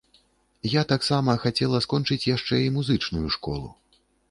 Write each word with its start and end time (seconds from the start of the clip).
Я 0.71 0.81
таксама 0.93 1.35
хацела 1.43 1.83
скончыць 1.87 2.19
яшчэ 2.35 2.61
і 2.65 2.73
музычную 2.81 3.25
школу. 3.39 3.73